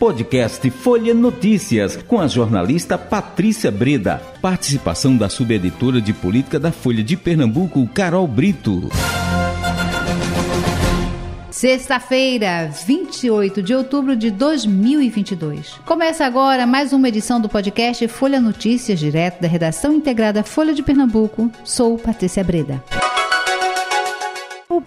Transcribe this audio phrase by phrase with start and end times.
[0.00, 4.16] Podcast Folha Notícias, com a jornalista Patrícia Breda.
[4.40, 8.88] Participação da subeditora de política da Folha de Pernambuco, Carol Brito.
[11.50, 15.74] Sexta-feira, 28 de outubro de 2022.
[15.84, 20.82] Começa agora mais uma edição do podcast Folha Notícias, direto da redação integrada Folha de
[20.82, 21.52] Pernambuco.
[21.62, 22.82] Sou Patrícia Breda.
[24.66, 24.80] O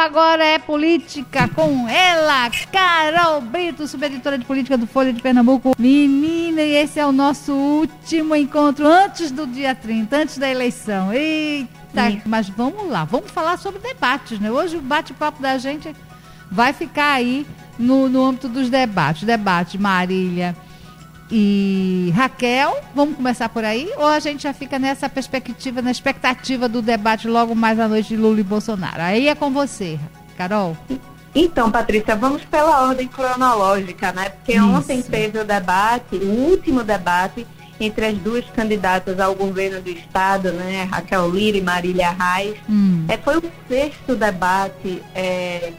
[0.00, 5.74] agora é política com ela, Carol Brito, subeditora de política do Folha de Pernambuco.
[5.78, 11.12] Menina, e esse é o nosso último encontro antes do dia 30, antes da eleição.
[11.12, 14.50] Eita, mas vamos lá, vamos falar sobre debates, né?
[14.50, 15.94] Hoje o bate-papo da gente
[16.50, 17.46] vai ficar aí
[17.78, 19.24] no, no âmbito dos debates.
[19.24, 20.56] Debate Marília
[21.30, 22.76] e Raquel.
[22.94, 23.90] Vamos começar por aí?
[23.96, 28.08] Ou a gente já fica nessa perspectiva, na expectativa do debate logo mais à noite
[28.08, 29.02] de Lula e Bolsonaro?
[29.02, 29.98] Aí é com você,
[30.36, 30.76] Carol.
[31.34, 34.30] Então, Patrícia, vamos pela ordem cronológica, né?
[34.30, 34.64] Porque Isso.
[34.64, 37.46] ontem teve o debate, o último debate
[37.80, 42.56] entre as duas candidatas ao governo do estado, né, Raquel Lira e Marília Reis.
[42.68, 43.06] Hum.
[43.08, 45.72] É, foi o sexto debate é,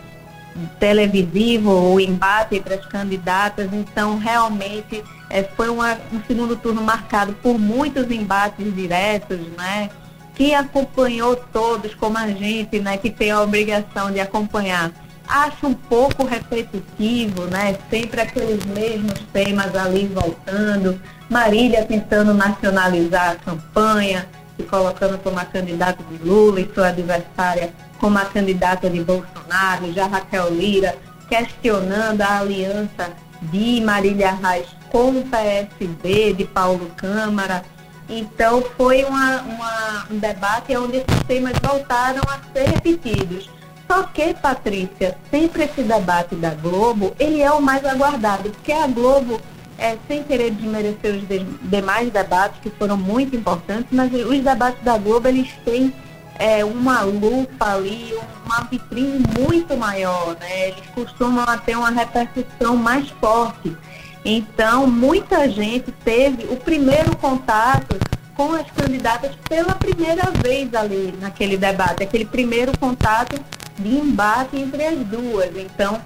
[0.79, 7.33] televisivo, o embate entre as candidatas, então realmente é, foi uma, um segundo turno marcado
[7.33, 9.89] por muitos embates diretos, né?
[10.35, 14.91] Que acompanhou todos, como a gente, né, que tem a obrigação de acompanhar.
[15.27, 17.77] Acho um pouco repetitivo, né?
[17.89, 20.99] Sempre aqueles mesmos temas ali voltando.
[21.29, 24.27] Marília tentando nacionalizar a campanha,
[24.61, 29.91] se colocando como a candidata de Lula e sua adversária como a candidata de Bolsonaro,
[29.93, 30.95] já Raquel Lira,
[31.27, 33.11] questionando a aliança
[33.43, 37.63] de Marília Reis com o PSB, de Paulo Câmara.
[38.09, 43.49] Então foi uma, uma, um debate onde esses temas voltaram a ser repetidos.
[43.87, 48.87] Só que, Patrícia, sempre esse debate da Globo, ele é o mais aguardado, porque a
[48.87, 49.39] Globo,
[49.81, 54.81] é, sem querer desmerecer os de, demais debates, que foram muito importantes, mas os debates
[54.83, 55.91] da Globo, eles têm
[56.37, 58.13] é, uma lupa ali,
[58.45, 60.69] uma vitrine muito maior, né?
[60.69, 63.75] Eles costumam ter uma repercussão mais forte.
[64.23, 67.97] Então, muita gente teve o primeiro contato
[68.35, 73.41] com as candidatas pela primeira vez ali naquele debate, aquele primeiro contato
[73.79, 75.49] de embate entre as duas.
[75.57, 75.99] Então,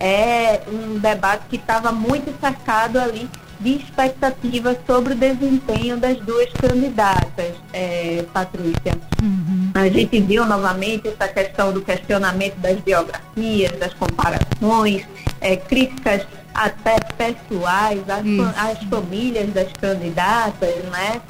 [0.00, 3.28] é um debate que estava muito cercado ali
[3.60, 8.98] de expectativa sobre o desempenho das duas candidatas, é, Patrícia.
[9.22, 9.70] Uhum.
[9.74, 15.06] A gente viu novamente essa questão do questionamento das biografias, das comparações,
[15.42, 18.24] é, críticas até pessoais às,
[18.56, 21.20] às famílias das candidatas, né?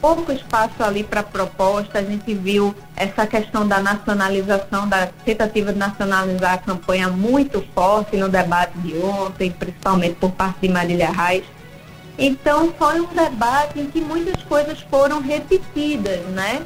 [0.00, 1.98] Pouco espaço ali para proposta.
[1.98, 8.16] A gente viu essa questão da nacionalização, da tentativa de nacionalizar a campanha muito forte
[8.16, 11.44] no debate de ontem, principalmente por parte de Marília Reis.
[12.18, 16.60] Então foi um debate em que muitas coisas foram repetidas, né?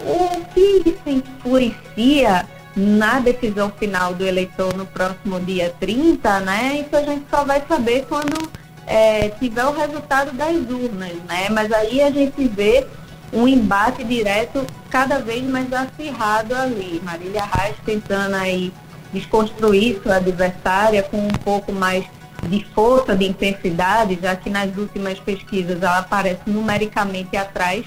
[0.00, 6.84] O que se influencia na decisão final do eleitor no próximo dia 30, né?
[6.86, 8.50] Isso a gente só vai saber quando
[8.90, 11.48] é, tiver o resultado das urnas, né?
[11.48, 12.84] Mas aí a gente vê
[13.32, 17.00] um embate direto cada vez mais acirrado ali.
[17.04, 18.72] Marília Reis tentando aí
[19.12, 22.04] desconstruir sua adversária com um pouco mais
[22.48, 27.86] de força, de intensidade, já que nas últimas pesquisas ela aparece numericamente atrás,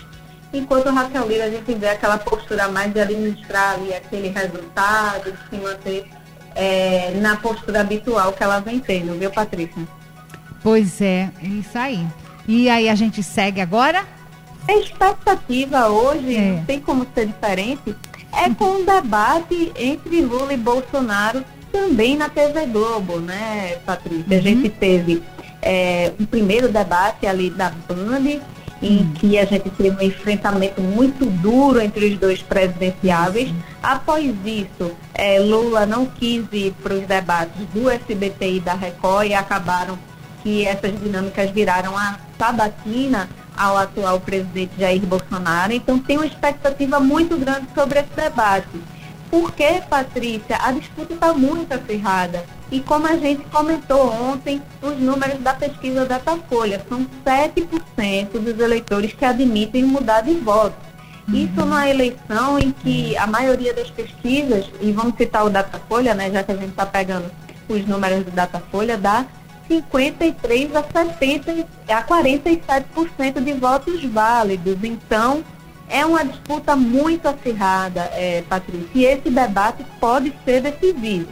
[0.54, 5.50] enquanto Raquel Lira a gente vê aquela postura mais de administrar ali aquele resultado, de
[5.50, 6.08] se manter
[6.56, 9.84] é, na postura habitual que ela vem tendo, viu, Patrícia?
[10.64, 12.08] Pois é, isso aí.
[12.48, 14.06] E aí a gente segue agora?
[14.68, 16.54] A expectativa hoje, é.
[16.54, 17.94] não tem como ser diferente,
[18.34, 24.26] é com um debate entre Lula e Bolsonaro também na TV Globo, né, Patrícia?
[24.30, 24.38] Uhum.
[24.38, 25.22] A gente teve
[25.62, 28.40] é, um primeiro debate ali da Band,
[28.82, 29.14] em uhum.
[29.14, 33.50] que a gente teve um enfrentamento muito duro entre os dois presidenciáveis.
[33.50, 33.58] Uhum.
[33.82, 39.28] Após isso, é, Lula não quis ir para os debates do SBT e da Record
[39.28, 39.98] e acabaram
[40.44, 45.74] que essas dinâmicas viraram a sabatina ao atual presidente Jair Bolsonaro.
[45.74, 48.82] Então tem uma expectativa muito grande sobre esse debate.
[49.32, 52.46] Porque, Patrícia, a disputa está muito acirrada.
[52.70, 59.14] E como a gente comentou ontem, os números da pesquisa Datafolha são 7% dos eleitores
[59.14, 60.76] que admitem mudar de voto.
[61.28, 61.36] Uhum.
[61.36, 66.30] Isso numa eleição em que a maioria das pesquisas, e vamos citar o Datafolha, né,
[66.30, 67.32] já que a gente está pegando
[67.68, 69.26] os números do Datafolha, dá
[69.68, 74.78] 53 a 70 a 47% de votos válidos.
[74.84, 75.44] Então,
[75.90, 81.28] é uma disputa muito acirrada, é, Patrícia, e esse debate pode ser decisivo.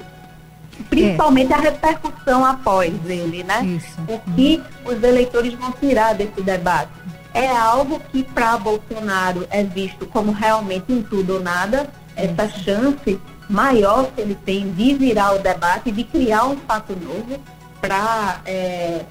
[0.90, 1.56] principalmente é.
[1.56, 3.64] a repercussão após ele, né?
[3.66, 4.00] Isso.
[4.08, 6.92] O que os eleitores vão tirar desse debate.
[7.34, 13.20] É algo que para Bolsonaro é visto como realmente um tudo ou nada, essa chance
[13.50, 17.40] maior que ele tem de virar o debate, de criar um fato novo
[17.82, 19.02] para é,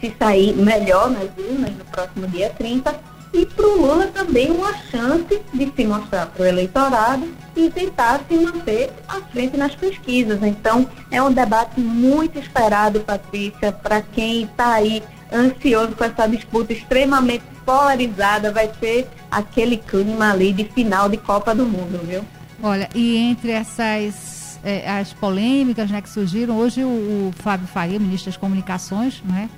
[0.00, 2.94] se sair melhor nas urnas no próximo dia 30
[3.32, 8.20] e para o Lula também uma chance de se mostrar para o eleitorado e tentar
[8.26, 10.42] se manter à frente nas pesquisas.
[10.42, 16.72] Então, é um debate muito esperado, Patrícia, para quem está aí ansioso com essa disputa
[16.72, 22.24] extremamente polarizada, vai ser aquele clima ali de final de Copa do Mundo, viu?
[22.62, 28.00] Olha, e entre essas é, as polêmicas né, que surgiram, hoje o, o Fábio Faria,
[28.00, 29.48] ministro das Comunicações, né,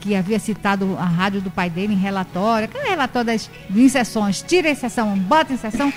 [0.00, 4.70] que havia citado a rádio do pai dele em relatório, aquele relatório das inserções, tira
[4.70, 5.92] inserção, bota inserção,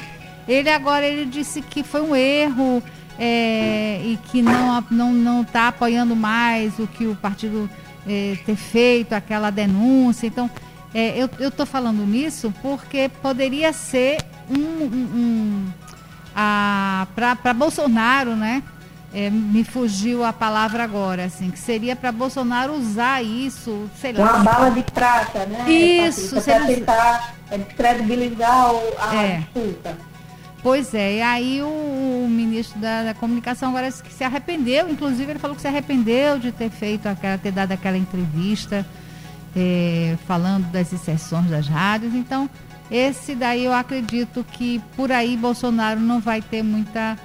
[0.45, 2.83] ele agora ele disse que foi um erro
[3.17, 7.69] é, e que não não não está apoiando mais o que o partido
[8.05, 10.27] é, ter feito aquela denúncia.
[10.27, 10.49] Então,
[10.93, 14.17] é, eu estou falando nisso porque poderia ser
[14.49, 15.67] um, um, um
[17.15, 18.61] para Bolsonaro, né?
[19.13, 24.33] É, me fugiu a palavra agora, assim, que seria para Bolsonaro usar isso, sei lá.
[24.33, 25.71] Uma bala de prata, né?
[25.71, 29.37] Isso, para tentar é, credibilizar a é.
[29.37, 29.97] disputa.
[30.61, 35.31] Pois é, e aí o, o ministro da, da, comunicação agora que se arrependeu, inclusive
[35.31, 38.85] ele falou que se arrependeu de ter feito aquela, ter dado aquela entrevista
[39.55, 42.13] é, falando das exceções das rádios.
[42.13, 42.49] Então,
[42.89, 47.17] esse daí eu acredito que por aí Bolsonaro não vai ter muita,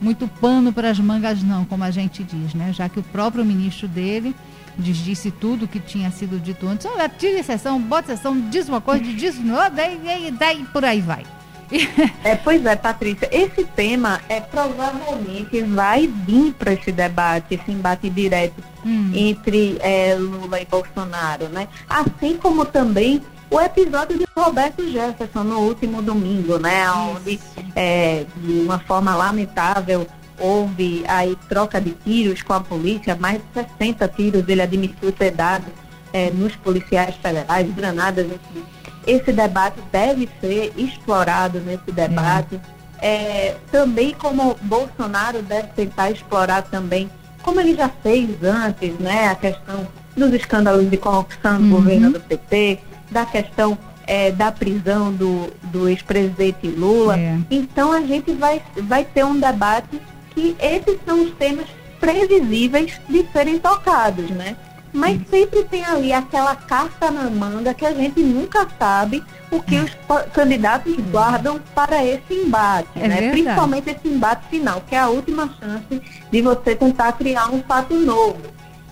[0.00, 2.72] muito pano para as mangas, não, como a gente diz, né?
[2.72, 4.34] Já que o próprio ministro dele
[4.78, 6.86] disse tudo que tinha sido dito antes.
[6.86, 11.00] Olha, tira exceção, bota exceção, diz uma coisa, diz outra, daí, daí, daí por aí
[11.00, 11.24] vai.
[12.22, 18.08] É, pois é, Patrícia, esse tema é provavelmente vai vir para esse debate, esse embate
[18.10, 19.10] direto hum.
[19.14, 21.66] entre é, Lula e Bolsonaro, né?
[21.88, 23.22] Assim como também
[23.52, 26.90] o episódio de Roberto Jefferson no último domingo, né?
[26.90, 27.38] Onde,
[27.76, 30.06] é, de uma forma lamentável,
[30.40, 35.32] houve aí troca de tiros com a polícia, mais de 60 tiros ele admitiu ter
[35.32, 35.66] dado
[36.14, 38.64] é, nos policiais federais, granadas, enfim.
[39.06, 42.58] Esse debate deve ser explorado nesse debate.
[43.00, 47.10] É, também como Bolsonaro deve tentar explorar também,
[47.42, 51.82] como ele já fez antes, né, a questão dos escândalos de corrupção no uhum.
[51.82, 52.78] governo do PT,
[53.12, 57.18] da questão é, da prisão do, do ex-presidente Lula.
[57.18, 57.38] É.
[57.50, 60.00] Então a gente vai, vai ter um debate
[60.30, 61.66] que esses são os temas
[62.00, 64.56] previsíveis de serem tocados, né?
[64.92, 69.76] Mas sempre tem ali aquela carta na manga que a gente nunca sabe o que
[69.76, 69.90] os
[70.34, 73.30] candidatos guardam para esse embate, é né?
[73.30, 77.94] Principalmente esse embate final, que é a última chance de você tentar criar um fato
[77.94, 78.40] novo.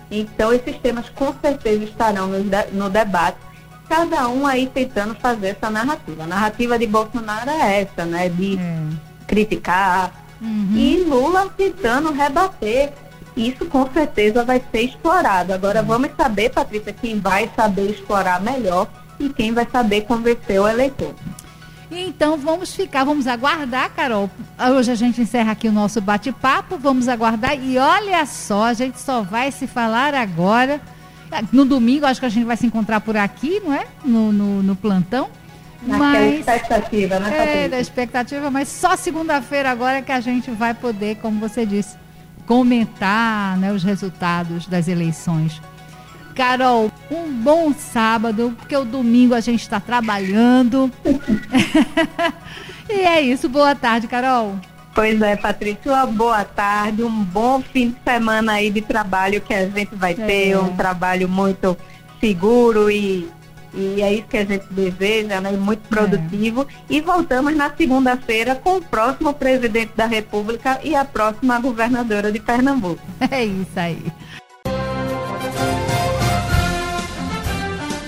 [0.09, 2.39] Então esses temas com certeza estarão no,
[2.71, 3.37] no debate
[3.91, 6.23] cada um aí tentando fazer essa narrativa.
[6.23, 8.29] A narrativa de Bolsonaro é essa, né?
[8.29, 8.77] De é.
[9.27, 10.13] criticar.
[10.41, 10.71] Uhum.
[10.73, 12.93] E Lula tentando rebater.
[13.35, 15.53] Isso com certeza vai ser explorado.
[15.53, 15.87] Agora uhum.
[15.87, 18.87] vamos saber, Patrícia, quem vai saber explorar melhor
[19.19, 21.13] e quem vai saber convencer o eleitor.
[21.91, 24.29] Então vamos ficar, vamos aguardar, Carol.
[24.73, 29.01] Hoje a gente encerra aqui o nosso bate-papo, vamos aguardar e olha só, a gente
[29.01, 30.79] só vai se falar agora
[31.51, 33.85] no domingo, acho que a gente vai se encontrar por aqui, não é?
[34.03, 35.29] No, no, no plantão.
[35.81, 40.51] Naquela mas, expectativa, né, É, da expectativa, mas só segunda-feira agora é que a gente
[40.51, 41.97] vai poder, como você disse,
[42.45, 45.59] comentar né, os resultados das eleições.
[46.35, 50.91] Carol, um bom sábado, porque o domingo a gente está trabalhando.
[52.89, 53.49] e é isso.
[53.49, 54.57] Boa tarde, Carol.
[54.93, 59.53] Pois é, Patrícia, uma boa tarde, um bom fim de semana aí de trabalho que
[59.53, 60.59] a gente vai ter, é.
[60.59, 61.77] um trabalho muito
[62.19, 63.29] seguro e,
[63.73, 65.51] e é isso que a gente deseja, né?
[65.51, 66.67] Muito produtivo.
[66.89, 66.93] É.
[66.95, 72.39] E voltamos na segunda-feira com o próximo presidente da República e a próxima governadora de
[72.39, 73.01] Pernambuco.
[73.31, 74.03] É isso aí.